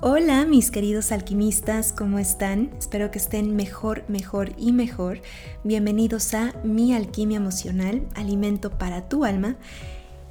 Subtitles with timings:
[0.00, 2.70] Hola mis queridos alquimistas, ¿cómo están?
[2.78, 5.20] Espero que estén mejor, mejor y mejor.
[5.64, 9.56] Bienvenidos a Mi Alquimia Emocional, Alimento para tu Alma.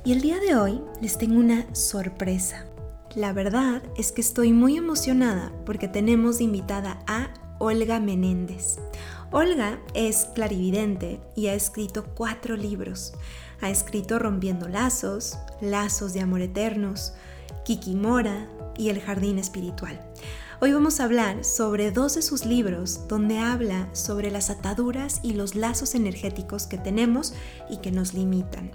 [0.06, 2.66] Y el día de hoy les tengo una sorpresa.
[3.14, 8.80] La verdad es que estoy muy emocionada porque tenemos invitada a Olga Menéndez.
[9.32, 13.16] Olga es clarividente y ha escrito cuatro libros.
[13.60, 17.12] Ha escrito Rompiendo Lazos, Lazos de Amor Eternos,
[17.66, 20.00] Kikimora, y el jardín espiritual.
[20.60, 25.34] Hoy vamos a hablar sobre dos de sus libros donde habla sobre las ataduras y
[25.34, 27.34] los lazos energéticos que tenemos
[27.70, 28.72] y que nos limitan.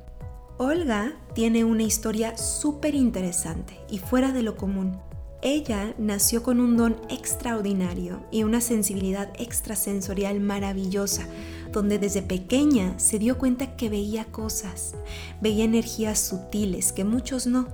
[0.59, 4.97] Olga tiene una historia súper interesante y fuera de lo común.
[5.45, 11.27] Ella nació con un don extraordinario y una sensibilidad extrasensorial maravillosa,
[11.73, 14.95] donde desde pequeña se dio cuenta que veía cosas,
[15.41, 17.67] veía energías sutiles que muchos no.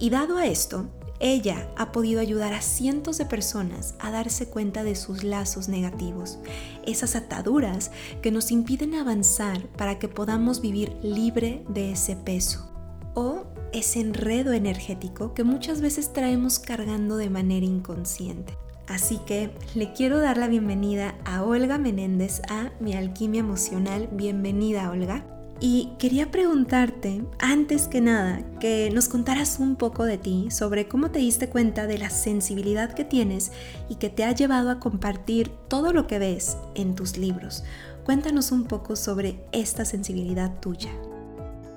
[0.00, 0.88] Y dado a esto,
[1.24, 6.38] ella ha podido ayudar a cientos de personas a darse cuenta de sus lazos negativos,
[6.84, 7.90] esas ataduras
[8.20, 12.70] que nos impiden avanzar para que podamos vivir libre de ese peso
[13.14, 18.58] o ese enredo energético que muchas veces traemos cargando de manera inconsciente.
[18.86, 24.10] Así que le quiero dar la bienvenida a Olga Menéndez a Mi Alquimia Emocional.
[24.12, 25.33] Bienvenida Olga.
[25.60, 31.10] Y quería preguntarte, antes que nada, que nos contaras un poco de ti, sobre cómo
[31.10, 33.52] te diste cuenta de la sensibilidad que tienes
[33.88, 37.64] y que te ha llevado a compartir todo lo que ves en tus libros.
[38.04, 40.90] Cuéntanos un poco sobre esta sensibilidad tuya.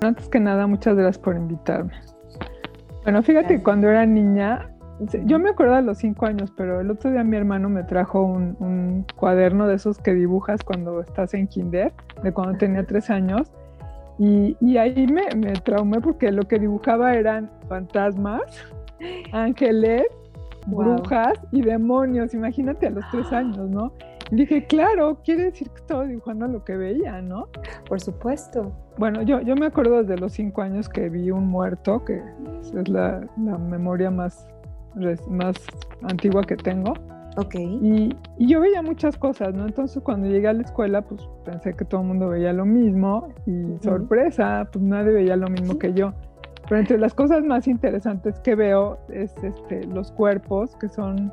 [0.00, 1.94] Antes que nada, muchas gracias por invitarme.
[3.04, 4.70] Bueno, fíjate, cuando era niña,
[5.24, 8.22] yo me acuerdo de los cinco años, pero el otro día mi hermano me trajo
[8.22, 11.92] un, un cuaderno de esos que dibujas cuando estás en kinder,
[12.22, 13.50] de cuando tenía tres años,
[14.18, 18.42] y, ahí me, me, traumé porque lo que dibujaba eran fantasmas,
[19.32, 20.06] ángeles,
[20.66, 22.34] brujas y demonios.
[22.34, 23.92] Imagínate a los tres años, ¿no?
[24.30, 27.48] Y dije, claro, quiere decir que estaba dibujando lo que veía, ¿no?
[27.88, 28.72] Por supuesto.
[28.98, 32.20] Bueno, yo, yo me acuerdo desde los cinco años que vi un muerto, que
[32.60, 34.46] es la, la memoria más,
[35.28, 35.56] más
[36.02, 36.92] antigua que tengo.
[37.60, 39.66] Y, yo veía muchas cosas, ¿no?
[39.66, 43.28] Entonces cuando llegué a la escuela, pues pensé que todo el mundo veía lo mismo
[43.46, 46.12] y sorpresa, pues nadie veía lo mismo que yo.
[46.68, 51.32] Pero entre las cosas más interesantes que veo es este, los cuerpos, que son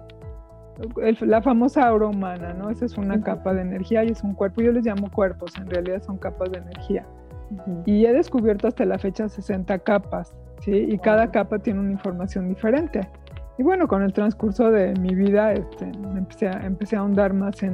[1.22, 2.70] la famosa aura humana, ¿no?
[2.70, 4.62] Esa es una capa de energía y es un cuerpo.
[4.62, 7.06] Yo les llamo cuerpos, en realidad son capas de energía.
[7.86, 10.72] Y he descubierto hasta la fecha 60 capas, ¿sí?
[10.72, 13.08] Y cada capa tiene una información diferente.
[13.58, 17.64] Y bueno, con el transcurso de mi vida este, empecé, a, empecé a ahondar más
[17.64, 17.74] en,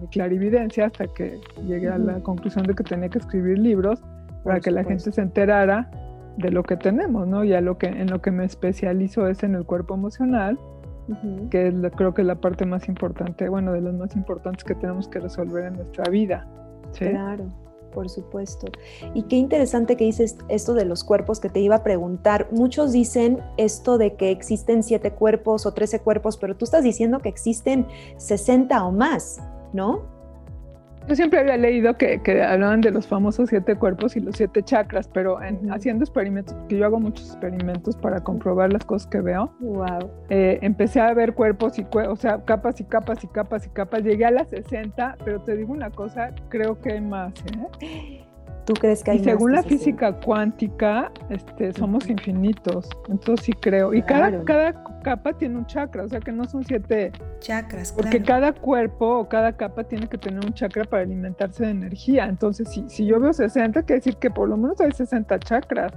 [0.00, 4.02] mi clarividencia hasta que llegué a la conclusión de que tenía que escribir libros
[4.44, 5.90] para que la gente se enterara
[6.36, 7.44] de lo que tenemos, ¿no?
[7.44, 10.58] Ya lo que, en lo que me especializo es en el cuerpo emocional,
[11.50, 14.74] que es creo que es la parte más importante, bueno, de las más importantes que
[14.74, 16.46] tenemos que resolver en nuestra vida.
[16.98, 17.65] Claro
[17.96, 18.66] por supuesto.
[19.14, 22.46] Y qué interesante que dices esto de los cuerpos que te iba a preguntar.
[22.52, 27.20] Muchos dicen esto de que existen siete cuerpos o trece cuerpos, pero tú estás diciendo
[27.20, 27.86] que existen
[28.18, 29.40] 60 o más,
[29.72, 30.15] ¿no?
[31.08, 35.08] Yo siempre había leído que, hablaban de los famosos siete cuerpos y los siete chakras,
[35.08, 39.52] pero en, haciendo experimentos, porque yo hago muchos experimentos para comprobar las cosas que veo,
[39.60, 40.10] wow.
[40.30, 44.02] Eh, empecé a ver cuerpos y, o sea, capas y capas y capas y capas.
[44.02, 47.32] Llegué a las 60, pero te digo una cosa, creo que hay más.
[47.80, 48.22] ¿eh?
[48.66, 52.88] ¿Tú crees que hay y según la física cuántica, este, somos infinitos.
[53.08, 53.94] Entonces sí creo.
[53.94, 57.92] Y cada, cada capa tiene un chakra, o sea que no son siete chakras.
[57.92, 62.26] Porque cada cuerpo o cada capa tiene que tener un chakra para alimentarse de energía.
[62.26, 65.92] Entonces, si, si yo veo 60, quiere decir que por lo menos hay 60 chakras.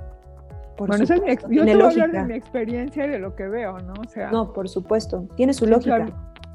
[0.78, 3.36] bueno, esa es mi, yo te voy a hablar de mi experiencia y de lo
[3.36, 3.94] que veo, ¿no?
[3.94, 6.06] O sea, no, por supuesto, tiene su lógica.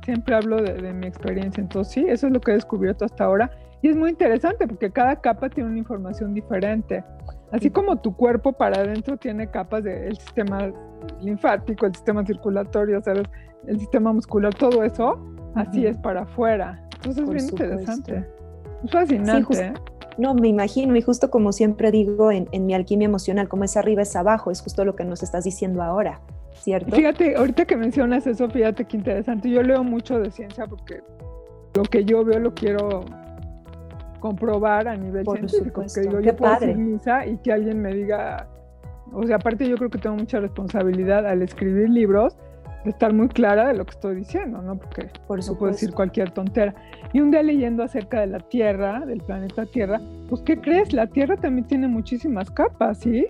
[0.05, 3.25] siempre hablo de, de mi experiencia, entonces sí, eso es lo que he descubierto hasta
[3.25, 3.51] ahora
[3.85, 7.05] y es muy interesante porque cada capa tiene una información diferente.
[7.53, 10.73] Así como tu cuerpo para adentro tiene capas del sistema
[11.21, 13.25] linfático, el sistema circulatorio, ¿sabes?
[13.67, 15.21] el sistema muscular, todo eso,
[15.55, 16.83] así es para afuera.
[16.95, 18.27] Entonces es bien interesante.
[18.85, 19.67] Es fascinante.
[19.67, 19.75] ¿eh?
[20.17, 23.77] No, me imagino, y justo como siempre digo en, en, mi alquimia emocional, como es
[23.77, 26.23] arriba es abajo, es justo lo que nos estás diciendo ahora,
[26.55, 26.97] ¿cierto?
[26.97, 29.51] Fíjate, ahorita que mencionas eso, fíjate qué interesante.
[29.51, 31.03] Yo leo mucho de ciencia porque
[31.75, 33.05] lo que yo veo lo quiero
[34.25, 35.85] comprobar a nivel científico.
[35.95, 38.49] Que digo, yo puedo hacer misa y que alguien me diga,
[39.13, 42.35] o sea, aparte yo creo que tengo mucha responsabilidad al escribir libros
[42.85, 44.79] de estar muy clara de lo que estoy diciendo, ¿no?
[44.79, 46.75] Porque Por no puedo decir cualquier tontera.
[47.13, 50.01] Y un día leyendo acerca de la Tierra, del planeta Tierra,
[50.31, 50.95] pues ¿qué crees?
[50.95, 53.27] La Tierra también tiene muchísimas capas, ¿sí?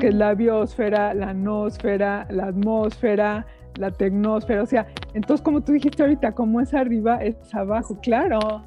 [0.00, 5.70] Que es la biosfera, la noosfera, la atmósfera, la tecnosfera, o sea, entonces como tú
[5.70, 8.64] dijiste ahorita, como es arriba, es abajo, claro.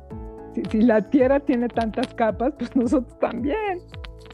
[0.70, 3.80] Si, la Tierra tiene tantas capas, pues nosotros también.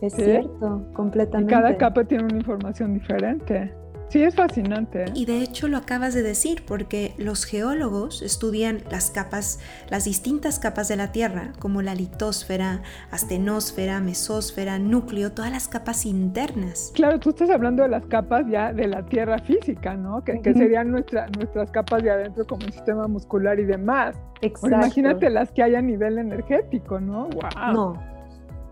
[0.01, 1.53] Es cierto, completamente.
[1.53, 3.73] Y cada capa tiene una información diferente.
[4.09, 5.03] Sí, es fascinante.
[5.03, 5.11] ¿eh?
[5.13, 9.59] Y de hecho lo acabas de decir, porque los geólogos estudian las capas,
[9.89, 12.81] las distintas capas de la Tierra, como la litosfera,
[13.11, 16.91] astenosfera, mesósfera, núcleo, todas las capas internas.
[16.95, 20.23] Claro, tú estás hablando de las capas ya de la Tierra física, ¿no?
[20.23, 24.15] Que, serían nuestra, nuestras capas de adentro como el sistema muscular y demás.
[24.41, 24.77] Exacto.
[24.77, 27.27] imagínate las que hay a nivel energético, ¿no?
[27.29, 27.73] ¡Wow!
[27.73, 28.03] No,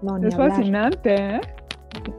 [0.01, 1.41] no, ni Es fascinante, ¿eh?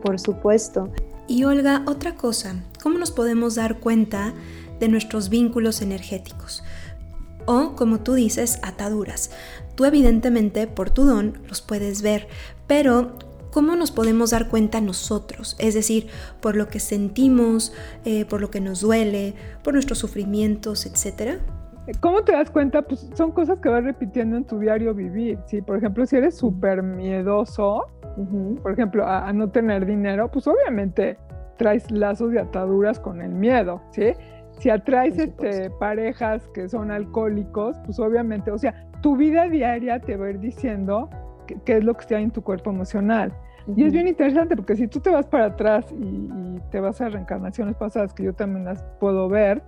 [0.03, 0.91] Por supuesto.
[1.29, 4.33] Y Olga, otra cosa, ¿cómo nos podemos dar cuenta
[4.79, 6.63] de nuestros vínculos energéticos?
[7.47, 9.31] O, como tú dices, ataduras.
[9.75, 12.29] Tú evidentemente por tu don los puedes ver,
[12.69, 13.19] pero
[13.51, 15.57] ¿cómo nos podemos dar cuenta nosotros?
[15.59, 16.07] Es decir,
[16.41, 17.73] por lo que sentimos,
[18.05, 19.35] eh, por lo que nos duele,
[19.65, 21.41] por nuestros sufrimientos, etcétera.
[22.01, 22.83] ¿Cómo te das cuenta?
[22.83, 25.39] Pues son cosas que vas repitiendo en tu diario vivir.
[25.47, 25.63] ¿sí?
[25.63, 27.87] Por ejemplo, si eres súper miedoso,
[28.63, 31.17] por ejemplo, a, no tener dinero, pues obviamente
[31.59, 34.15] traes lazos de ataduras con el miedo, ¿sí?
[34.59, 40.17] Si atraes este, parejas que son alcohólicos, pues obviamente, o sea, tu vida diaria te
[40.17, 41.11] va a ir diciendo
[41.65, 43.33] qué es lo que está en tu cuerpo emocional.
[43.75, 46.29] Y es bien interesante porque si tú te vas para atrás y,
[46.71, 49.63] te vas a reencarnaciones pasadas, que yo también las puedo ver,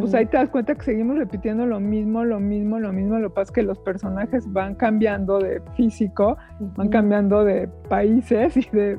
[0.00, 3.18] pues ahí te das cuenta que seguimos repitiendo lo mismo, lo mismo, lo mismo.
[3.18, 6.36] Lo que pasa es que los personajes van cambiando de físico,
[6.76, 8.98] van cambiando de países y de,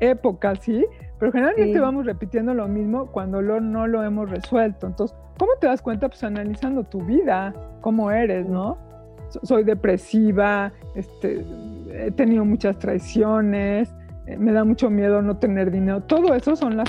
[0.00, 0.84] épocas, ¿sí?
[1.18, 4.86] Pero generalmente vamos repitiendo lo mismo cuando lo, no lo hemos resuelto.
[4.86, 6.08] Entonces, ¿cómo te das cuenta?
[6.08, 8.76] Pues analizando tu vida, cómo eres, ¿no?
[9.42, 11.44] Soy depresiva, este,
[11.92, 13.92] he tenido muchas traiciones,
[14.26, 16.02] eh, me da mucho miedo no tener dinero.
[16.02, 16.88] Todo eso son las,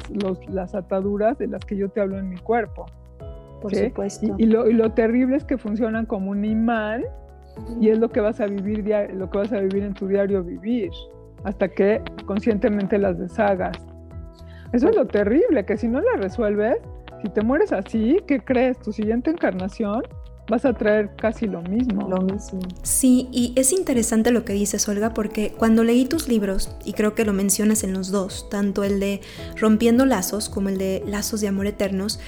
[0.49, 2.85] las ataduras de las que yo te hablo en mi cuerpo.
[3.61, 4.35] Por supuesto.
[4.37, 7.03] Y, lo, y, lo, terrible es que funcionan como un imán
[7.81, 10.43] y es lo que vas a vivir lo que vas a vivir en tu diario
[10.43, 10.91] vivir
[11.43, 13.77] hasta que conscientemente las deshagas.
[14.73, 16.77] Eso es lo terrible, que si no las resuelves,
[17.21, 18.77] si te mueres así, ¿qué crees?
[18.79, 20.03] Tu siguiente encarnación
[20.49, 22.07] vas a traer casi lo mismo.
[22.07, 22.59] Lo mismo.
[22.83, 27.15] Sí, y es interesante lo que dices, Olga, porque cuando leí tus libros, y creo
[27.15, 29.21] que lo mencionas en los dos, tanto el de
[29.55, 32.19] Rompiendo Lazos como el de Lazos de Amor Eternos,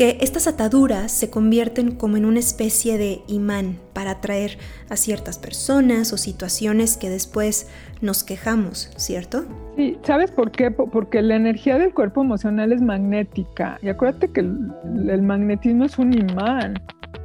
[0.00, 4.56] que estas ataduras se convierten como en una especie de imán para atraer
[4.88, 7.68] a ciertas personas o situaciones que después
[8.00, 9.44] nos quejamos, ¿cierto?
[9.76, 10.70] Sí, ¿sabes por qué?
[10.70, 13.78] Porque la energía del cuerpo emocional es magnética.
[13.82, 16.76] Y acuérdate que el magnetismo es un imán.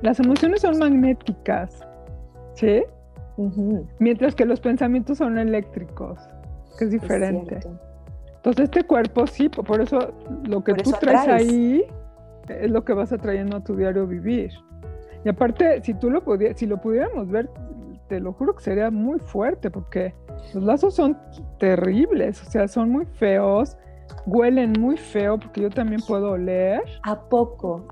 [0.02, 1.80] Las emociones son magnéticas,
[2.56, 2.84] ¿sí?
[4.00, 6.20] Mientras que los pensamientos son eléctricos,
[6.78, 7.58] que es diferente.
[8.36, 10.14] Entonces este cuerpo sí, por eso
[10.44, 11.86] lo que tú traes ahí
[12.50, 14.52] es lo que vas atrayendo a tu diario vivir.
[15.24, 16.24] Y aparte, si tú lo
[16.56, 17.50] si lo pudiéramos ver,
[18.08, 20.14] te lo juro que sería muy fuerte porque
[20.54, 21.18] los lazos son
[21.60, 23.76] terribles, o sea, son muy feos,
[24.28, 26.84] huelen muy feo porque yo también puedo oler.
[27.04, 27.88] ¿A poco?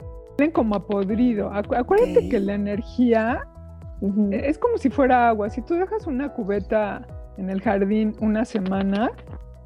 [0.54, 1.52] como a podrido.
[1.54, 3.48] acuérdate que la energía
[4.32, 5.50] es como si fuera agua.
[5.50, 7.08] Si tú dejas una cubeta
[7.38, 9.12] en el jardín una semana,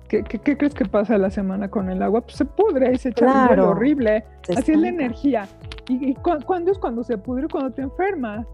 [0.08, 2.22] ¿qué, crees que pasa la semana con el agua?
[2.22, 4.24] Pues se pudre y se echa un horrible.
[4.56, 5.48] Así es la energía.
[5.90, 7.48] ¿Y, cuándo es cuando se pudre?
[7.48, 8.46] Cuando te enfermas.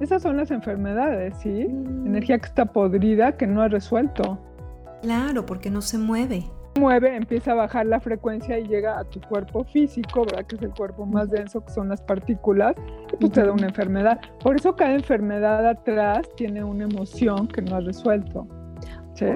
[0.00, 1.66] Esas son las enfermedades, ¿sí?
[1.68, 2.06] Mm.
[2.06, 4.38] Energía que está podrida, que no ha resuelto.
[5.02, 6.46] Claro, porque no se mueve
[6.78, 10.46] mueve, empieza a bajar la frecuencia y llega a tu cuerpo físico, ¿verdad?
[10.46, 12.74] Que es el cuerpo más denso, que son las partículas,
[13.12, 14.20] y pues te da una enfermedad.
[14.42, 18.46] Por eso cada enfermedad atrás tiene una emoción que no has resuelto.
[19.14, 19.26] ¿sí?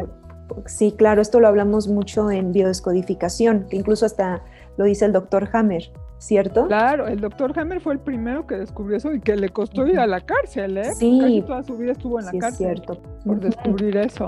[0.66, 4.42] Sí, claro, esto lo hablamos mucho en biodescodificación, que incluso hasta
[4.76, 5.90] lo dice el doctor Hammer.
[6.20, 6.66] ¿cierto?
[6.66, 9.98] Claro, el doctor Hammer fue el primero que descubrió eso y que le costó ir
[9.98, 10.92] a la cárcel, ¿eh?
[10.94, 11.18] Sí.
[11.18, 12.66] Casi toda su vida estuvo en la cárcel.
[12.66, 13.00] cierto.
[13.24, 14.26] Por descubrir eso.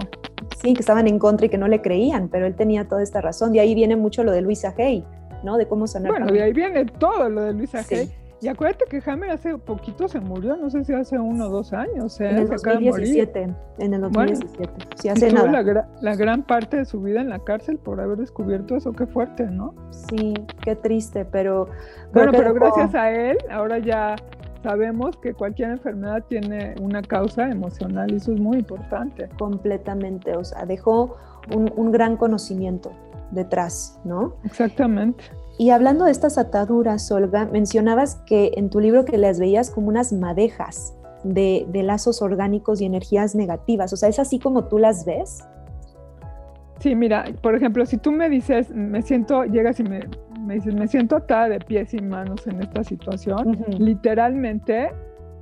[0.62, 3.21] Sí, que estaban en contra y que no le creían, pero él tenía toda esta
[3.21, 3.52] razón.
[3.52, 5.05] De ahí viene mucho lo de Luisa Hay,
[5.45, 5.59] ¿no?
[5.59, 6.12] De cómo sanar.
[6.12, 8.11] Bueno, de ahí viene todo lo de Luisa Hay.
[8.42, 11.72] Y acuérdate que Hammer hace poquito se murió, no sé si hace uno o dos
[11.72, 12.20] años.
[12.20, 13.54] En el 2017.
[13.78, 14.72] En el 2017.
[14.96, 15.62] sí, hace nada.
[15.62, 19.06] La, la, gran parte de su vida en la cárcel por haber descubierto eso, qué
[19.06, 19.76] fuerte, ¿no?
[19.90, 21.68] Sí, qué triste, pero.
[22.12, 24.16] Bueno, pero gracias a él, ahora ya
[24.64, 29.28] sabemos que cualquier enfermedad tiene una causa emocional y eso es muy importante.
[29.38, 31.16] Completamente, o sea, dejó
[31.54, 32.90] un, un gran conocimiento
[33.30, 34.34] detrás, ¿no?
[34.42, 35.25] Exactamente.
[35.62, 39.90] Y hablando de estas ataduras, Olga, mencionabas que en tu libro que las veías como
[39.90, 40.92] unas madejas
[41.23, 43.92] de, lazos orgánicos y energías negativas.
[43.92, 45.47] O sea, ¿es así como tú las ves?
[46.81, 50.00] Sí, mira, por ejemplo, si tú me dices, me siento, llegas y me,
[50.40, 53.64] me dices, me siento atada de pies y manos en esta situación.
[53.78, 54.90] Literalmente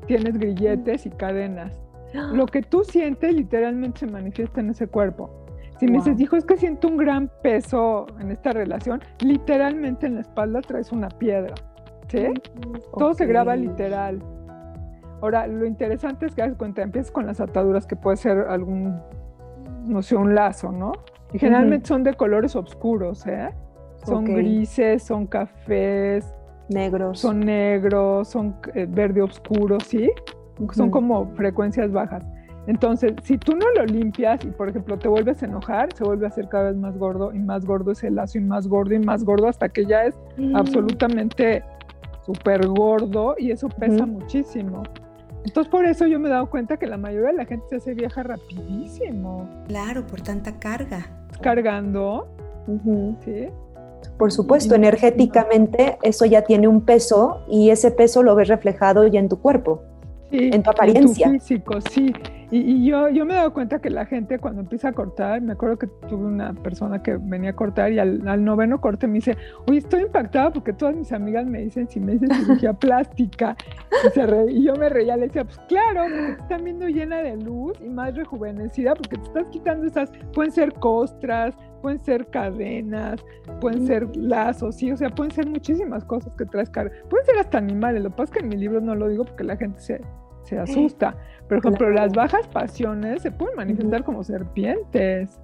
[0.07, 1.81] tienes grilletes y cadenas.
[2.35, 5.40] Lo que tú sientes literalmente se manifiesta en ese cuerpo.
[5.81, 10.17] Si me dices, dijo, es que siento un gran peso en esta relación, literalmente en
[10.17, 11.55] la espalda traes una piedra.
[12.09, 12.27] ¿Sí?
[12.99, 14.23] Todo se graba literal.
[15.23, 19.01] Ahora, lo interesante es que cuenta, empiezas con las ataduras, que puede ser algún,
[19.87, 20.93] no sé, un lazo, ¿no?
[21.33, 23.49] Y generalmente son de colores oscuros, ¿eh?
[24.05, 26.31] Son grises, son cafés.
[26.69, 27.21] Negros.
[27.21, 30.11] Son negros, son eh, verde oscuro, ¿sí?
[30.73, 32.27] Son como frecuencias bajas.
[32.71, 36.27] Entonces, si tú no lo limpias y, por ejemplo, te vuelves a enojar, se vuelve
[36.27, 39.01] a hacer cada vez más gordo y más gordo ese lazo y más gordo y
[39.01, 40.55] más gordo hasta que ya es mm.
[40.55, 41.65] absolutamente
[42.25, 44.85] súper gordo y eso pesa muchísimo.
[45.45, 47.77] Entonces por eso yo me he dado cuenta que la mayoría de la gente se
[47.77, 49.49] hace vieja rapidísimo.
[49.67, 51.05] Claro, por tanta carga.
[51.41, 52.29] Cargando,
[53.25, 53.49] ¿sí?
[54.17, 59.19] Por supuesto, energéticamente eso ya tiene un peso y ese peso lo ves reflejado ya
[59.19, 59.83] en tu cuerpo,
[60.31, 61.27] sí, en tu apariencia.
[61.27, 62.13] En tu físico, sí.
[62.53, 65.53] Y, yo, yo me he dado cuenta que la gente cuando empieza a cortar, me
[65.53, 69.37] acuerdo que tuve una persona que venía a cortar y al, noveno corte me dice,
[69.69, 73.57] oye, estoy impactada porque todas mis amigas me dicen si me dicen cirugía plástica.
[74.49, 77.37] Y, y, yo me reía, le decía, pues claro, porque te están viendo llena de
[77.37, 83.25] luz y más rejuvenecida porque te estás quitando esas, pueden ser costras, pueden ser cadenas,
[83.61, 86.93] pueden ser lazos, sí, o sea, pueden ser muchísimas cosas que traes carga.
[87.09, 89.25] Pueden ser hasta animales, lo que pasa es que en mi libro no lo digo
[89.25, 90.01] porque la gente se,
[90.51, 91.15] se asusta.
[91.49, 95.41] Por ejemplo, las bajas pasiones se pueden manifestar como serpientes.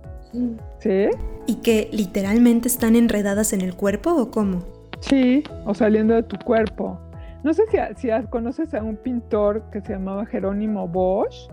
[0.81, 1.09] ¿Sí?
[1.47, 4.59] ¿Y que literalmente están enredadas en el cuerpo o cómo?
[5.01, 6.99] Sí, o saliendo de tu cuerpo.
[7.45, 11.49] No sé si, si conoces a un pintor que se llamaba Jerónimo Bosch.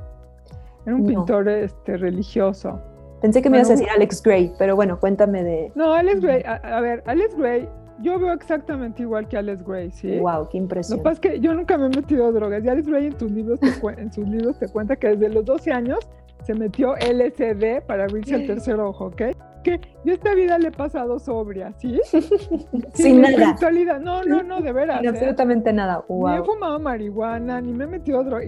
[0.85, 2.81] Era un pintor este, religioso.
[3.21, 5.71] Pensé que me ibas a decir Alex Gray, pero bueno, cuéntame de...
[5.75, 7.69] No, Alex Gray, a ver, Alex Gray
[8.01, 10.19] yo veo exactamente igual que Alex Gray, ¿sí?
[10.19, 10.97] Wow, qué impresión.
[10.97, 12.63] Lo que pasa es que yo nunca me he metido a drogas.
[12.63, 13.59] Y Alex Gray en, tus libros
[13.97, 15.99] en sus libros te cuenta que desde los 12 años
[16.43, 19.21] se metió LSD para abrirse el tercer ojo, ¿ok?
[19.63, 21.99] Que yo esta vida le he pasado sobria, ¿sí?
[22.93, 23.55] Sin nada.
[23.99, 24.99] No, no, no, de veras.
[24.99, 25.09] Sin ¿eh?
[25.09, 26.03] absolutamente nada.
[26.09, 26.29] Wow.
[26.29, 28.47] Ni he fumado marihuana, ni me he metido a drogas,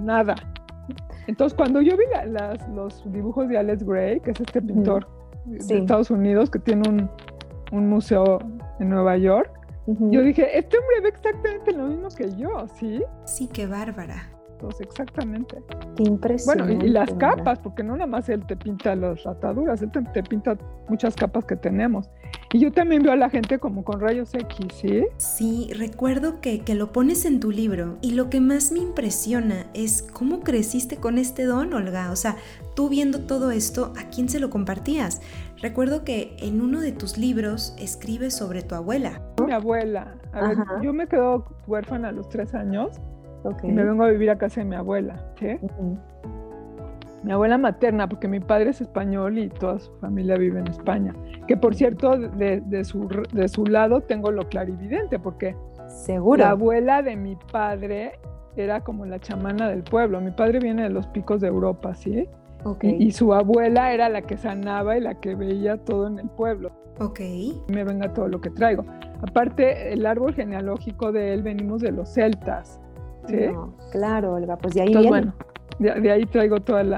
[0.00, 0.34] nada.
[1.26, 5.06] Entonces, cuando yo vi las, los dibujos de Alex Gray, que es este pintor
[5.44, 7.10] de Estados Unidos que tiene un,
[7.72, 8.38] un museo
[8.78, 9.50] en Nueva York,
[9.86, 13.02] yo dije, este hombre ve exactamente lo mismo que yo, ¿sí?
[13.24, 14.35] Sí, qué bárbara.
[14.66, 15.62] Pues exactamente.
[15.94, 16.74] Qué impresionante.
[16.74, 20.22] Bueno, y, las capas, porque no nada más él te pinta las ataduras, él te,
[20.24, 20.58] pinta
[20.88, 22.10] muchas capas que tenemos.
[22.52, 25.04] Y yo también veo a la gente como con rayos X, ¿sí?
[25.18, 29.66] Sí, recuerdo que, que lo pones en tu libro y lo que más me impresiona
[29.72, 32.10] es cómo creciste con este don, Olga.
[32.10, 32.34] O sea,
[32.74, 35.22] tú viendo todo esto, ¿a quién se lo compartías?
[35.62, 39.22] Recuerdo que en uno de tus libros escribes sobre tu abuela.
[39.46, 40.16] Mi abuela.
[40.32, 43.00] A ver, yo me quedo huérfana a los tres años
[43.62, 45.22] y me vengo a vivir a casa de mi abuela.
[45.38, 45.58] ¿sí?
[47.22, 51.14] Mi abuela materna, porque mi padre es español y toda su familia vive en España.
[51.46, 55.56] Que por cierto, de, su, de su lado tengo lo clarividente, porque
[55.88, 56.38] Seguro.
[56.38, 58.18] la abuela de mi padre
[58.56, 60.20] era como la chamana del pueblo.
[60.20, 62.28] Mi padre viene de los picos de Europa, ¿sí?
[62.82, 66.72] Y, su abuela era la que sanaba y la que veía todo en el pueblo.
[66.98, 67.20] Ok.
[67.68, 68.84] Me venga todo lo que traigo.
[69.22, 72.80] Aparte, el árbol genealógico de él venimos de los celtas.
[73.26, 73.36] ¿Sí?
[73.92, 75.08] claro, Olga, pues de ahí viene.
[75.08, 75.34] bueno,
[75.78, 76.94] de, ahí traigo todo el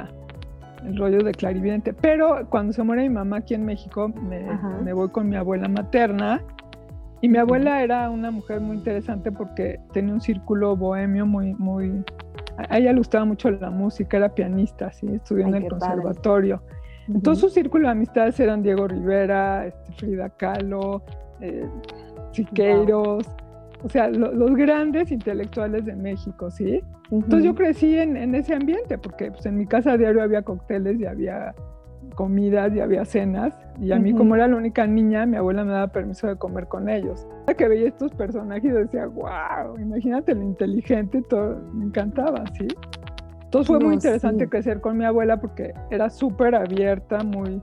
[0.97, 1.93] rollo de clarividente.
[1.93, 4.47] Pero cuando se muere mi mamá aquí en México, me,
[4.83, 6.43] me voy con mi abuela materna.
[7.21, 12.05] Y mi abuela era una mujer muy interesante porque tenía un círculo bohemio muy, muy,
[12.57, 15.07] a ella le gustaba mucho la música, era pianista, ¿sí?
[15.15, 16.63] estudió en el conservatorio.
[17.09, 21.03] Entonces su círculo de amistades eran Diego Rivera, este, Frida Kahlo,
[21.41, 21.67] eh,
[22.33, 23.27] Siqueiros,
[23.83, 26.83] o sea, los grandes intelectuales de México, ¿sí?
[27.11, 31.01] Entonces yo crecí en, en, ese ambiente, porque pues, en mi casa diario había cócteles
[31.01, 31.55] y había
[32.15, 33.55] comidas y había cenas.
[33.81, 36.67] Y a mí, como era la única niña, mi abuela me daba permiso de comer
[36.67, 37.29] con ellos.
[37.57, 42.67] Que veía estos personajes decía, wow, imagínate lo inteligente, todo, me encantaba, ¿sí?
[43.45, 47.63] Entonces fue muy interesante crecer con mi abuela porque era súper abierta, muy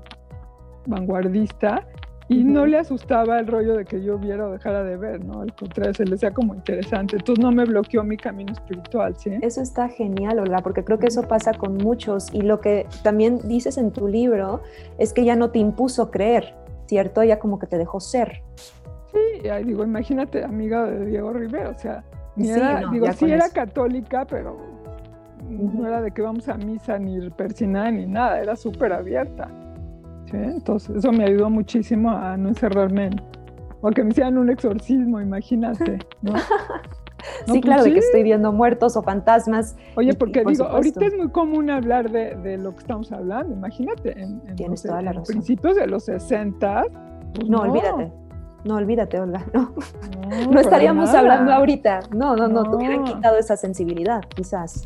[0.87, 1.85] vanguardista
[2.27, 5.41] y no le asustaba el rollo de que yo viera o dejara de ver, ¿no?
[5.41, 7.17] Al contrario, se le hacía como interesante.
[7.17, 9.31] Entonces no me bloqueó mi camino espiritual, ¿sí?
[9.41, 12.33] Eso está genial, Olga, porque creo que eso pasa con muchos.
[12.33, 14.61] Y lo que también dices en tu libro
[14.97, 16.55] es que ya no te impuso creer,
[16.87, 17.23] ¿cierto?
[17.23, 18.41] Ya como que te dejó ser.
[19.11, 22.03] Sí, digo, imagínate, amiga de Diego Rivera, o sea,
[22.35, 24.57] digo, sí era católica, pero
[25.47, 29.47] no era de que vamos a misa ni persinada ni nada, era súper abierta.
[30.33, 33.21] Entonces eso me ayudó muchísimo a no encerrarme en
[33.81, 36.33] O que me hicieran un exorcismo, imagínate, ¿no?
[37.47, 39.75] sí, claro, de que estoy viendo muertos o fantasmas.
[39.95, 44.41] Oye, porque digo, ahorita es muy común hablar de, lo que estamos hablando, imagínate, en,
[45.25, 46.83] principios de los 60.
[47.33, 48.11] Pues no, olvídate.
[48.63, 49.45] No, olvídate, Olga.
[49.53, 49.71] No,
[50.49, 51.99] no, estaríamos hablando ahorita.
[52.11, 54.83] No, no, no, no, te hubieran quitado esa sensibilidad, quizás.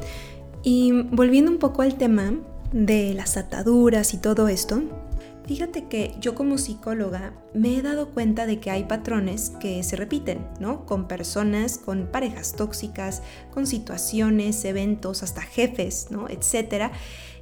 [0.63, 2.33] Y volviendo un poco al tema
[2.73, 4.81] de las ataduras y todo esto,
[5.49, 9.95] Fíjate que yo como psicóloga me he dado cuenta de que hay patrones que se
[9.95, 10.85] repiten, ¿no?
[10.85, 16.29] Con personas, con parejas tóxicas, con situaciones, eventos, hasta jefes, ¿no?
[16.29, 16.91] Etcétera.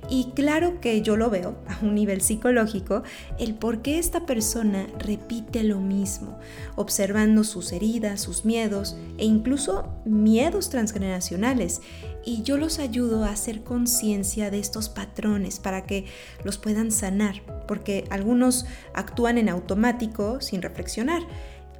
[0.09, 3.03] Y claro que yo lo veo a un nivel psicológico,
[3.39, 6.39] el por qué esta persona repite lo mismo,
[6.75, 11.81] observando sus heridas, sus miedos e incluso miedos transgeneracionales.
[12.23, 16.05] Y yo los ayudo a hacer conciencia de estos patrones para que
[16.43, 21.21] los puedan sanar, porque algunos actúan en automático sin reflexionar.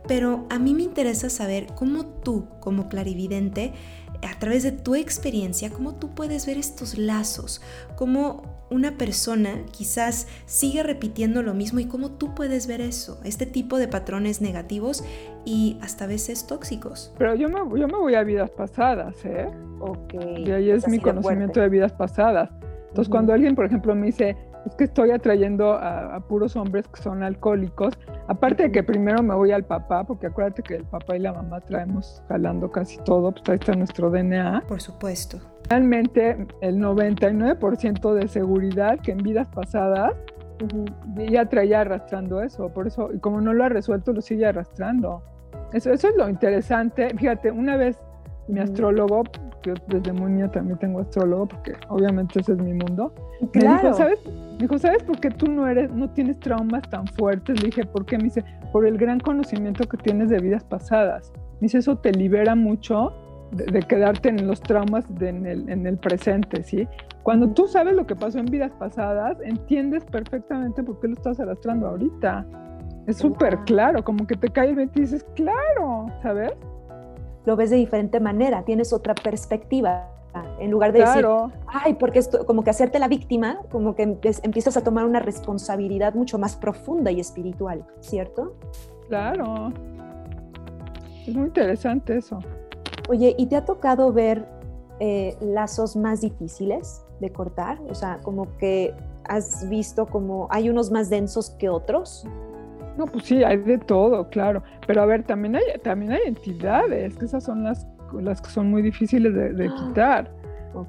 [0.08, 3.74] Pero a mí me interesa saber cómo tú, como clarividente,
[4.22, 7.62] a través de tu experiencia, cómo tú puedes ver estos lazos,
[7.96, 13.46] cómo una persona quizás sigue repitiendo lo mismo y cómo tú puedes ver eso, este
[13.46, 15.04] tipo de patrones negativos
[15.46, 17.14] y hasta veces tóxicos.
[17.18, 19.48] Pero yo me, yo me voy a vidas pasadas, ¿eh?
[19.80, 20.16] Ok.
[20.38, 22.50] Y ahí es mi conocimiento de vidas pasadas.
[22.90, 24.36] Entonces, cuando alguien, por ejemplo, me dice,
[24.68, 27.94] es que estoy atrayendo a, puros hombres que son alcohólicos.
[28.28, 31.34] Aparte de que primero me voy al papá, porque acuérdate que el papá y la
[31.34, 34.64] mamá traemos jalando casi todo, pues ahí está nuestro DNA.
[34.68, 35.40] Por supuesto.
[35.70, 40.14] Realmente el 99% de seguridad que en vidas pasadas
[41.30, 45.22] ya traía arrastrando eso, por eso, y como no lo ha resuelto, lo sigue arrastrando.
[45.74, 47.10] Eso, eso es lo interesante.
[47.16, 47.98] Fíjate, una vez
[48.48, 49.24] mi astrólogo,
[49.64, 53.14] yo desde muy niña también tengo astrólogo, porque obviamente ese es mi mundo.
[53.54, 54.20] Me dijo, ¿sabes?
[54.26, 57.62] Me dijo, ¿sabes por qué tú no eres, no tienes traumas tan fuertes?
[57.62, 58.18] Le dije, ¿por qué?
[58.18, 61.32] Me dice, por el gran conocimiento que tienes de vidas pasadas.
[61.60, 63.14] Me dice, eso te libera mucho
[63.52, 66.88] de, quedarte en los traumas en, el, en el presente, ¿sí?
[67.24, 71.40] Cuando tú sabes lo que pasó en vidas pasadas, entiendes perfectamente por qué lo estás
[71.40, 72.46] arrastrando ahorita.
[73.06, 76.54] Es súper claro, como que te cae el 20 y dices, claro, ¿sabes?
[77.48, 80.10] Lo ves de diferente manera, tienes otra perspectiva.
[80.60, 81.26] En lugar de decir,
[81.66, 84.04] ay, porque esto, como que hacerte la víctima, como que
[84.44, 88.58] empiezas a tomar una responsabilidad mucho más profunda y espiritual, ¿cierto?
[89.08, 89.72] Claro.
[91.26, 92.38] Es muy interesante eso.
[93.08, 94.46] Oye, ¿y te ha tocado ver
[95.00, 97.80] eh, lazos más difíciles de cortar?
[97.90, 102.28] O sea, como que has visto como hay unos más densos que otros.
[102.98, 104.64] No, pues sí, hay de todo, claro.
[104.86, 108.70] Pero a ver, también hay, también hay entidades, que esas son las, las que son
[108.70, 110.32] muy difíciles de, ah, quitar.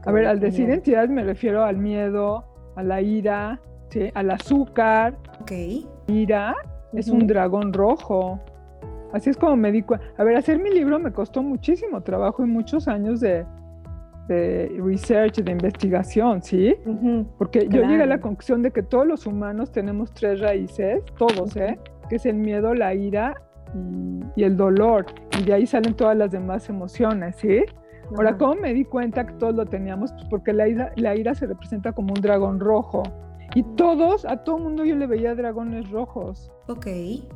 [0.05, 2.44] a ver, al decir entidades me refiero al miedo,
[2.77, 4.11] a la ira, ¿sí?
[4.14, 5.18] al azúcar.
[5.40, 5.53] Ok.
[6.07, 6.55] Ira
[6.92, 8.40] es un dragón rojo.
[9.12, 10.07] Así es como me di cuenta.
[10.18, 13.44] A ver, hacer mi libro me costó muchísimo trabajo y muchos años de,
[14.29, 16.77] de research, de investigación, ¿sí?
[17.38, 21.57] Porque yo llegué a la conclusión de que todos los humanos tenemos tres raíces, todos,
[21.57, 21.79] ¿eh?
[22.09, 23.35] Que es el miedo, la ira
[24.37, 25.07] y, el dolor.
[25.38, 27.61] Y de ahí salen todas las demás emociones, ¿sí?
[28.16, 30.12] Ahora, ¿cómo me di cuenta que todos lo teníamos?
[30.12, 33.03] Pues porque la ira, la ira se representa como un dragón rojo.
[33.55, 36.51] Y todos, a todo mundo yo le veía dragones rojos.
[36.68, 36.87] Ok,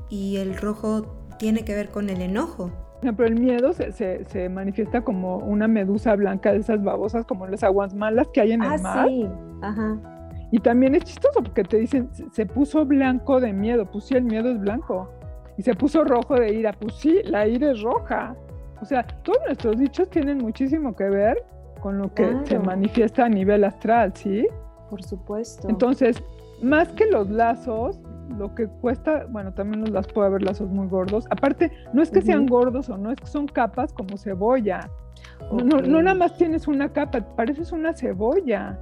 [0.08, 2.70] y el rojo tiene que ver con el enojo.
[3.00, 7.64] Pero el miedo se, se, manifiesta como una medusa blanca de esas babosas, como las
[7.64, 9.08] aguas malas que hay en el ah, mar.
[9.08, 9.28] Sí,
[9.60, 10.11] ajá.
[10.52, 14.24] Y también es chistoso porque te dicen, se puso blanco de miedo, pues sí, el
[14.24, 15.10] miedo es blanco.
[15.56, 18.36] Y se puso rojo de ira, pues sí, la ira es roja.
[18.82, 21.42] O sea, todos nuestros dichos tienen muchísimo que ver
[21.80, 24.46] con lo que se manifiesta a nivel astral, ¿sí?
[24.90, 25.70] Por supuesto.
[25.70, 26.22] Entonces,
[26.60, 27.98] más que los lazos,
[28.36, 31.24] lo que cuesta, bueno, también las puede haber lazos muy gordos.
[31.30, 34.90] Aparte, no es que sean gordos o no, es que son capas como cebolla.
[35.50, 38.78] No, no, nada más tienes una capa, pareces una cebolla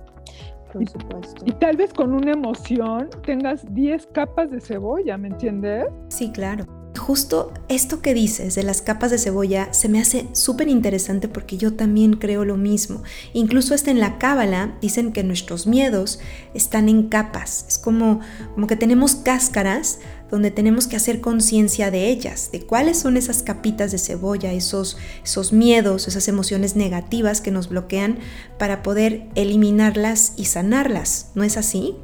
[0.72, 1.44] por supuesto.
[1.46, 5.86] Y tal vez con una emoción tengas 10 capas de cebolla, ¿me entiendes?
[6.08, 6.79] Sí, claro.
[7.10, 11.56] Justo esto que dices de las capas de cebolla se me hace súper interesante porque
[11.56, 13.02] yo también creo lo mismo.
[13.32, 16.20] Incluso hasta en la cábala dicen que nuestros miedos
[16.54, 17.64] están en capas.
[17.66, 18.20] Es como,
[18.54, 19.98] como que tenemos cáscaras
[20.30, 24.96] donde tenemos que hacer conciencia de ellas, de cuáles son esas capitas de cebolla, esos,
[25.24, 28.20] esos miedos, esas emociones negativas que nos bloquean
[28.56, 31.32] para poder eliminarlas y sanarlas.
[31.34, 31.96] ¿No es así?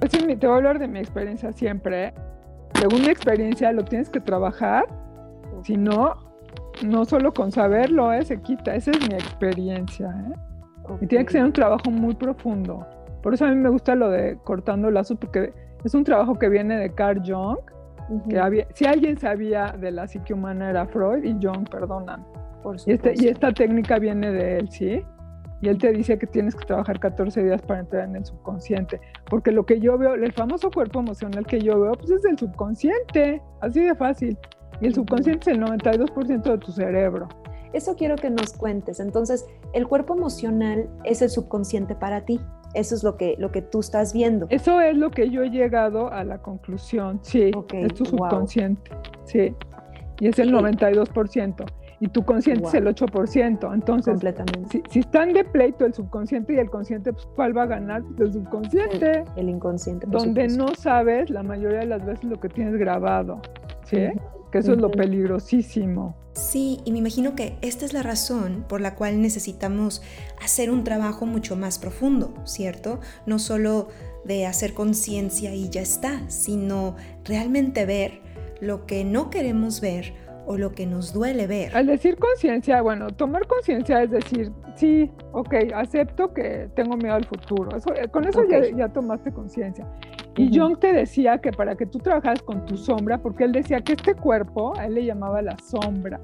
[0.00, 2.12] Pues sí, te voy a hablar de mi experiencia siempre.
[2.80, 4.86] Según mi experiencia lo tienes que trabajar,
[5.64, 6.14] si no,
[6.82, 8.24] no solo con saberlo ¿eh?
[8.24, 10.08] se quita, esa es mi experiencia.
[10.08, 10.96] ¿eh?
[11.02, 12.86] Y tiene que ser un trabajo muy profundo.
[13.22, 15.52] Por eso a mí me gusta lo de cortando lazos, porque
[15.84, 17.58] es un trabajo que viene de Carl Jung
[18.30, 22.24] que había, si alguien sabía de la psique humana era Freud y Jung, perdonan.
[22.86, 25.04] y, este, y esta técnica viene de él, ¿sí?
[25.62, 29.00] Y él te dice que tienes que trabajar 14 días para entrar en el subconsciente.
[29.28, 32.38] Porque lo que yo veo, el famoso cuerpo emocional que yo veo, pues es el
[32.38, 33.42] subconsciente.
[33.60, 34.38] Así de fácil.
[34.80, 37.28] Y el subconsciente es el 92% de tu cerebro.
[37.74, 39.00] Eso quiero que nos cuentes.
[39.00, 42.40] Entonces, el cuerpo emocional es el subconsciente para ti.
[42.72, 44.46] Eso es lo que, lo que tú estás viendo.
[44.48, 47.20] Eso es lo que yo he llegado a la conclusión.
[47.22, 48.90] Sí, es tu subconsciente.
[49.24, 49.54] Sí.
[50.20, 51.64] Y es el 92%
[52.00, 53.74] y tu consciente es el 8%.
[53.74, 54.18] Entonces,
[54.70, 58.02] Si, si, están de pleito el subconsciente y el consciente, pues ¿cuál va a ganar?
[58.18, 59.24] El subconsciente.
[59.36, 60.06] El, inconsciente.
[60.08, 63.42] donde no sabes la mayoría de las veces lo que tienes grabado.
[63.84, 64.08] ¿Sí?
[64.50, 66.16] Que eso es lo peligrosísimo.
[66.32, 70.00] Sí, y me imagino que esta es la razón por la cual necesitamos
[70.42, 73.00] hacer un trabajo mucho más profundo, ¿cierto?
[73.26, 73.88] No solo
[74.24, 78.20] de hacer conciencia y ya está, sino realmente ver
[78.60, 80.14] lo que no queremos ver
[80.46, 81.76] o lo que nos duele ver.
[81.76, 87.24] Al decir conciencia, bueno, tomar conciencia es decir, sí, ok, acepto que tengo miedo al
[87.24, 87.76] futuro.
[87.76, 89.86] Eso, eh, con eso ya, tomaste conciencia.
[90.36, 93.80] Y John te decía que para que tú trabajaras con tu sombra, porque él decía
[93.80, 96.20] que este cuerpo, a él le llamaba la sombra.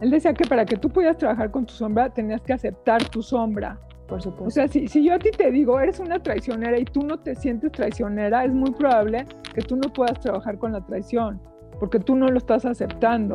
[0.00, 3.22] Él decía que para que tú pudieras trabajar con tu sombra, tenías que aceptar tu
[3.22, 3.78] sombra.
[4.08, 4.44] Por supuesto.
[4.46, 7.18] O sea, si, si, yo a ti te digo, eres una traicionera y tú no
[7.18, 11.40] te sientes traicionera, es muy probable que tú no puedas trabajar con la traición
[11.82, 13.34] porque tú no lo estás aceptando.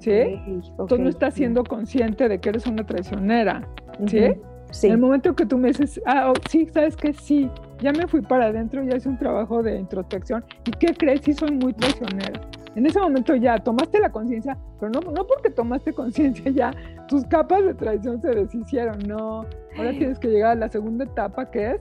[0.00, 0.42] ¿Sí?
[0.88, 3.64] Tú no estás siendo consciente de que eres una traicionera.
[4.08, 4.24] ¿Sí?
[4.72, 4.88] sí.
[4.88, 7.48] En el momento que tú me dices, ah, oh, sí, sabes que sí,
[7.80, 10.44] ya me fui para adentro, ya hice un trabajo de introspección.
[10.66, 11.20] ¿Y qué crees?
[11.20, 12.40] Sí, soy muy traicionera.
[12.74, 16.74] En ese momento ya tomaste la conciencia, pero no, no porque tomaste conciencia ya,
[17.06, 19.46] tus capas de traición se deshicieron, no.
[19.78, 21.80] Ahora tienes que llegar a la segunda etapa que es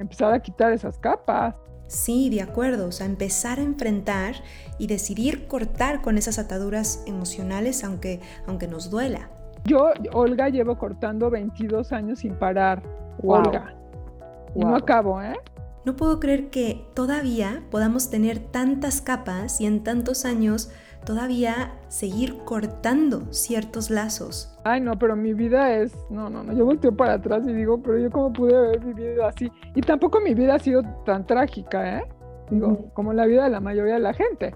[0.00, 1.54] empezar a quitar esas capas.
[1.90, 4.36] Sí, de acuerdo, o sea, empezar a enfrentar
[4.78, 9.28] y decidir cortar con esas ataduras emocionales aunque, aunque nos duela.
[9.64, 12.80] Yo, Olga, llevo cortando 22 años sin parar,
[13.24, 13.74] Olga.
[14.54, 15.36] Y no acabo, ¿eh?
[15.84, 20.70] No puedo creer que todavía podamos tener tantas capas y en tantos años
[21.04, 24.58] todavía seguir cortando ciertos lazos.
[24.64, 27.80] Ay, no, pero mi vida es, no, no, no, yo volteo para atrás y digo,
[27.82, 29.50] pero yo cómo pude haber vivido así.
[29.74, 32.04] Y tampoco mi vida ha sido tan trágica, ¿eh?
[32.50, 34.54] Digo, como la vida de la mayoría de la gente.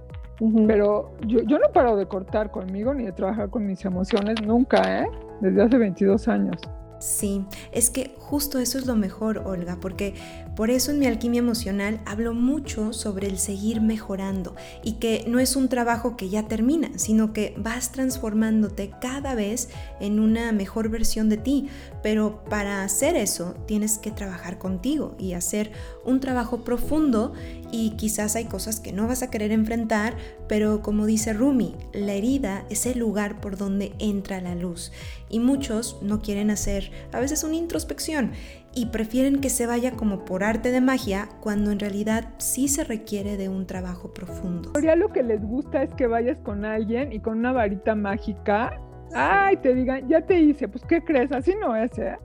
[0.67, 5.03] Pero yo, yo no paro de cortar conmigo ni de trabajar con mis emociones nunca,
[5.03, 5.09] ¿eh?
[5.41, 6.61] Desde hace 22 años.
[6.99, 10.15] Sí, es que justo eso es lo mejor, Olga, porque
[10.57, 15.40] por eso en mi alquimia emocional hablo mucho sobre el seguir mejorando y que no
[15.40, 19.69] es un trabajo que ya termina, sino que vas transformándote cada vez
[20.01, 21.69] en una mejor versión de ti.
[22.03, 25.73] Pero para hacer eso tienes que trabajar contigo y hacer
[26.05, 27.33] un trabajo profundo
[27.73, 30.17] y quizás hay cosas que no vas a querer enfrentar,
[30.49, 34.93] pero como dice Rumi, la herida es el lugar por donde entra la luz
[35.29, 38.33] y muchos no quieren hacer a veces una introspección
[38.75, 42.85] y prefieren que se vaya como por arte de magia cuando en realidad sí se
[42.85, 44.73] requiere de un trabajo profundo.
[44.83, 48.81] Ya lo que les gusta es que vayas con alguien y con una varita mágica,
[49.15, 51.31] ay, te digan, ya te hice, pues ¿qué crees?
[51.33, 52.17] Así no es, ¿eh?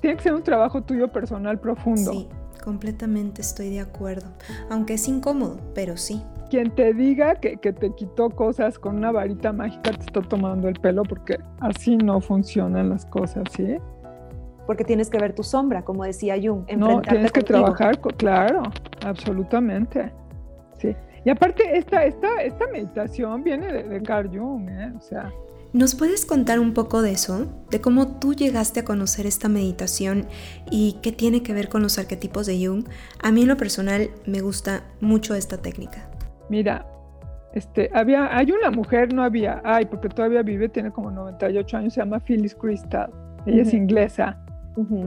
[0.00, 2.12] Tiene que ser un trabajo tuyo personal profundo.
[2.12, 2.28] Sí,
[2.62, 4.28] completamente estoy de acuerdo,
[4.70, 6.22] aunque es incómodo, pero sí.
[6.50, 10.68] Quien te diga que, que te quitó cosas con una varita mágica te está tomando
[10.68, 13.78] el pelo porque así no funcionan las cosas, ¿sí?
[14.66, 16.64] Porque tienes que ver tu sombra, como decía Jung.
[16.76, 18.62] No, tienes que trabajar, claro,
[19.04, 20.12] absolutamente.
[20.78, 20.94] Sí.
[21.24, 24.92] Y aparte, esta, esta, esta meditación viene de, Carl Jung, ¿eh?
[24.96, 25.32] O sea.
[25.72, 27.46] ¿Nos puedes contar un poco de eso?
[27.70, 30.26] De cómo tú llegaste a conocer esta meditación
[30.70, 32.84] y qué tiene que ver con los arquetipos de Jung.
[33.22, 36.08] A mí en lo personal me gusta mucho esta técnica.
[36.48, 36.86] Mira,
[37.52, 41.94] este, había, hay una mujer, no había, ay, porque todavía vive, tiene como 98 años,
[41.94, 43.10] se llama Phyllis Crystal.
[43.46, 44.45] Ella es inglesa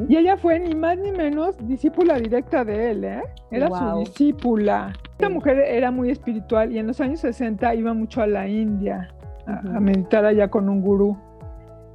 [0.08, 3.22] y ella fue ni más ni menos discípula directa de él, ¿eh?
[3.52, 4.94] Era su discípula.
[5.12, 9.14] Esta mujer era muy espiritual y en los años 60 iba mucho a la India
[9.46, 11.16] a, meditar allá con un gurú.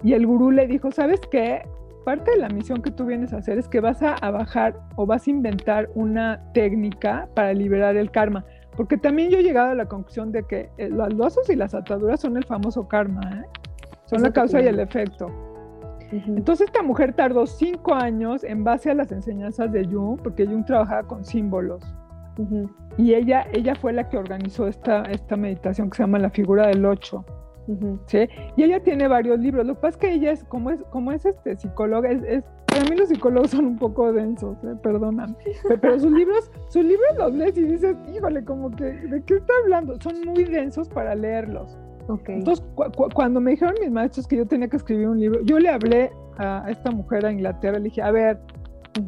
[0.04, 1.62] Y el gurú le dijo, ¿sabes qué?
[2.04, 5.06] Parte de la misión que tú vienes a hacer es que vas a, bajar o
[5.06, 8.44] vas a inventar una técnica para liberar el karma.
[8.76, 11.74] Porque también yo he llegado a la conclusión de que eh, los lazos y las
[11.74, 13.60] ataduras son el famoso karma, ¿eh?
[14.04, 15.53] Son la causa y el efecto.
[16.26, 20.64] Entonces esta mujer tardó cinco años en base a las enseñanzas de Jung, porque Jung
[20.64, 21.82] trabajaba con símbolos.
[22.96, 26.66] Y ella, ella fue la que organizó esta, esta meditación que se llama La figura
[26.68, 27.24] del ocho.
[28.06, 28.28] ¿sí?
[28.56, 29.66] Y ella tiene varios libros.
[29.66, 32.84] Lo que pasa es que ella es, como es, como es este psicóloga, es, para
[32.90, 34.74] mí los psicólogos son un poco densos, ¿eh?
[34.82, 35.34] perdóname.
[35.80, 39.52] Pero sus libros, sus libros los lees y dices, híjole, como que, ¿de qué está
[39.62, 40.00] hablando?
[40.00, 41.78] Son muy densos para leerlos.
[42.08, 42.36] Okay.
[42.36, 42.64] Entonces,
[43.14, 46.12] cuando me dijeron mis maestros que yo tenía que escribir un libro, yo le hablé
[46.38, 48.38] a esta mujer a Inglaterra, le dije, a ver,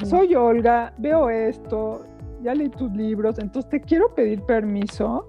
[0.04, 2.04] soy Olga, veo esto,
[2.42, 5.28] ya leí tus libros, entonces te quiero pedir permiso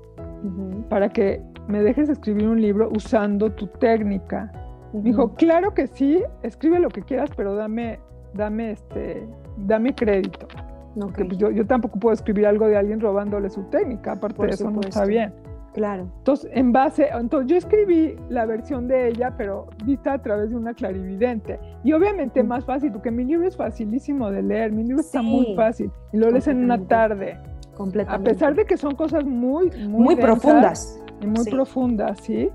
[0.90, 4.52] para que me dejes escribir un libro usando tu técnica.
[4.94, 8.00] Me dijo, claro que sí, escribe lo que quieras, pero dame,
[8.34, 9.28] dame, este,
[9.58, 10.48] dame crédito.
[10.96, 14.72] Pues, yo, yo, tampoco puedo escribir algo de alguien robándole su técnica, aparte de eso
[14.72, 15.34] no está bien.
[15.78, 16.12] Claro.
[16.18, 20.56] Entonces, en base, entonces yo escribí la versión de ella, pero vista a través de
[20.56, 21.60] una clarividente.
[21.84, 25.56] Y obviamente más fácil, porque mi libro es facilísimo de leer, mi libro está muy
[25.56, 27.38] fácil y lo lees en una tarde.
[27.76, 28.32] Completamente.
[28.32, 31.00] A pesar de que son cosas muy, muy, profundas.
[31.22, 32.50] Y muy profundas, ¿sí?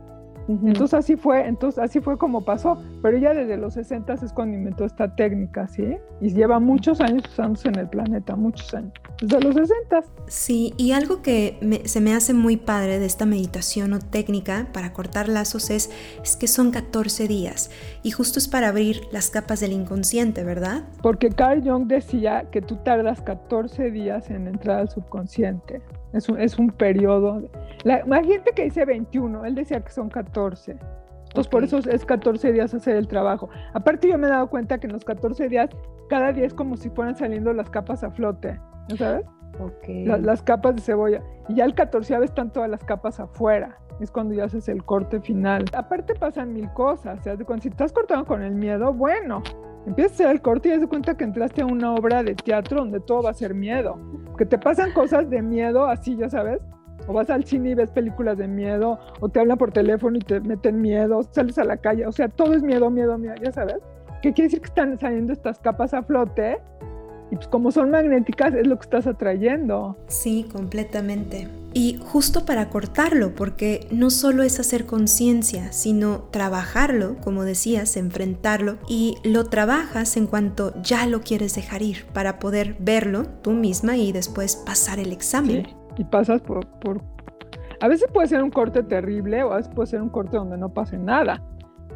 [0.48, 4.56] Entonces así fue, entonces así fue como pasó, pero ya desde los 60 es cuando
[4.56, 5.96] inventó esta técnica, ¿sí?
[6.20, 10.04] Y lleva muchos años usándose en el planeta, muchos años, desde los 60.
[10.26, 14.92] Sí, y algo que se me hace muy padre de esta meditación o técnica para
[14.92, 15.90] cortar lazos es,
[16.22, 17.70] es que son 14 días
[18.02, 20.84] y justo es para abrir las capas del inconsciente, ¿verdad?
[21.02, 25.82] Porque Carl Jung decía que tú tardas 14 días en entrar al subconsciente.
[26.12, 27.42] Es un, es un periodo.
[27.84, 30.76] La, hay gente que dice 21, él decía que son 14.
[31.32, 33.48] Entonces por eso es 14 días hacer el trabajo.
[33.72, 35.70] Aparte yo me he dado cuenta que en los 14 días,
[36.10, 39.24] cada día es como si fueran saliendo las capas a flote, ¿no sabes?
[39.58, 40.04] Okay.
[40.04, 41.22] las capas de cebolla.
[41.48, 43.78] Y ya el 14 están todas las capas afuera.
[44.00, 45.64] Es cuando ya haces el corte final.
[45.74, 47.20] Aparte pasan mil cosas.
[47.20, 49.42] O sea, si estás cortando con el miedo, bueno,
[49.86, 52.80] empiezas a hacer el corte y das cuenta que entraste a una obra de teatro
[52.80, 53.98] donde todo va a ser miedo.
[54.42, 56.58] Que te pasan cosas de miedo así, ya sabes.
[57.06, 60.18] O vas al cine y ves películas de miedo, o te hablan por teléfono y
[60.18, 63.52] te meten miedo, sales a la calle, o sea, todo es miedo, miedo, miedo, ya
[63.52, 63.76] sabes.
[64.20, 66.58] ¿Qué quiere decir que están saliendo estas capas a flote?
[67.32, 69.96] Y pues como son magnéticas es lo que estás atrayendo.
[70.06, 71.48] Sí, completamente.
[71.72, 78.76] Y justo para cortarlo, porque no solo es hacer conciencia, sino trabajarlo, como decías, enfrentarlo,
[78.86, 83.96] y lo trabajas en cuanto ya lo quieres dejar ir, para poder verlo tú misma
[83.96, 85.64] y después pasar el examen.
[85.64, 87.00] Sí, y pasas por, por...
[87.80, 90.58] A veces puede ser un corte terrible o a veces puede ser un corte donde
[90.58, 91.42] no pase nada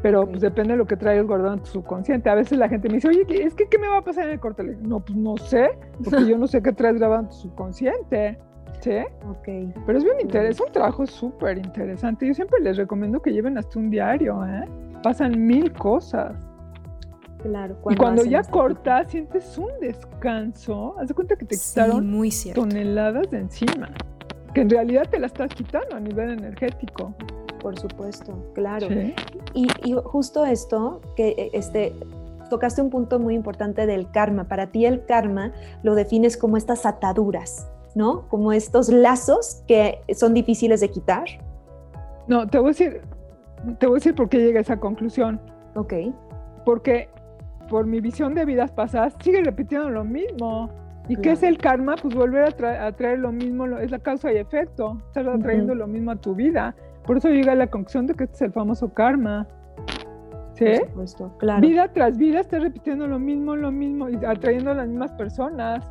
[0.02, 2.28] pero pues depende de lo que traigas guardado en tu subconsciente.
[2.28, 4.30] A veces la gente me dice, oye, es que ¿qué me va a pasar en
[4.30, 4.62] el corte?
[4.82, 5.70] no, pues no sé,
[6.02, 8.38] porque yo no sé qué traes grabado en tu subconsciente.
[8.80, 8.98] ¿Sí?
[9.28, 9.74] Ok.
[9.86, 12.26] Pero es bien interesante, es un trabajo súper interesante.
[12.26, 14.64] Yo siempre les recomiendo que lleven hasta un diario, ¿eh?
[15.02, 16.36] Pasan mil cosas.
[17.42, 17.76] Claro.
[17.88, 20.94] Y cuando ya cortas, sientes un descanso.
[20.98, 22.12] Haz de cuenta que te quitaron
[22.54, 23.88] toneladas de encima.
[24.52, 27.14] Que en realidad te la estás quitando a nivel energético.
[27.66, 28.86] Por supuesto, claro.
[29.52, 29.66] Y,
[30.04, 31.92] justo esto, que e, este,
[32.48, 34.44] tocaste un punto muy importante del karma.
[34.44, 35.50] Para ti el karma
[35.82, 38.28] lo defines como estas ataduras, ¿no?
[38.28, 41.24] Como estos lazos que son difíciles de quitar.
[42.28, 43.00] No, te voy a decir,
[43.80, 45.40] te voy a decir por qué llegué a esa conclusión.
[45.74, 45.94] Ok.
[46.64, 47.08] Porque
[47.68, 50.70] por mi visión de vidas pasadas sigue repitiendo lo mismo.
[51.08, 51.96] ¿Y qué es el karma?
[52.00, 55.02] Pues volver a, traer lo mismo, es la causa y efecto.
[55.08, 56.76] Estás atrayendo lo mismo a tu vida.
[57.06, 59.46] Por eso llega a la conclusión de que este es el famoso karma.
[60.54, 60.64] ¿Sí?
[60.64, 61.60] Por supuesto, claro.
[61.60, 65.84] Vida tras vida estás repitiendo lo mismo, lo mismo y atrayendo a las mismas personas.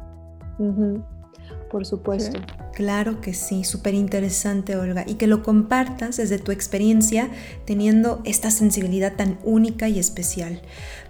[1.69, 2.39] Por supuesto.
[2.73, 5.03] Claro que sí, súper interesante, Olga.
[5.07, 7.29] Y que lo compartas desde tu experiencia
[7.65, 10.61] teniendo esta sensibilidad tan única y especial.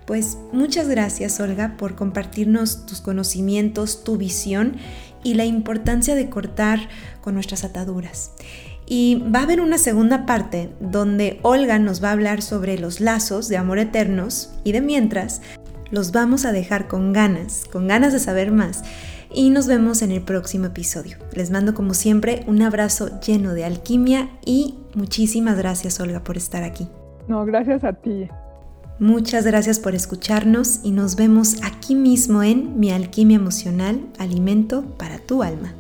[0.06, 4.78] Pues muchas gracias, Olga, por compartirnos tus conocimientos, tu visión
[5.24, 6.80] y la importancia de cortar
[7.22, 8.32] con nuestras ataduras.
[8.88, 13.00] Y va a haber una segunda parte donde Olga nos va a hablar sobre los
[13.00, 15.42] lazos de amor eternos y de mientras
[15.92, 18.84] los vamos a dejar con ganas, con ganas de saber más.
[19.34, 21.18] Y nos vemos en el próximo episodio.
[21.34, 26.64] Les mando como siempre un abrazo lleno de alquimia y muchísimas gracias Olga por estar
[26.64, 26.88] aquí.
[27.28, 28.30] No, gracias a ti.
[29.00, 35.20] Muchas gracias por escucharnos y nos vemos aquí mismo en Mi Alquimia Emocional, Alimento para
[35.20, 35.74] tu Alma.